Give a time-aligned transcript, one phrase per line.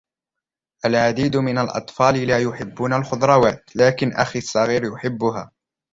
[0.85, 5.51] العديد من الأطفال لا يُحبون الخضروات, لكن أخي الصغير يُحبُها.